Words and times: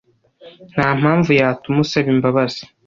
Nta 0.71 0.87
mpamvu 0.99 1.29
yatuma 1.39 1.77
usaba 1.85 2.07
imbabazi. 2.15 2.61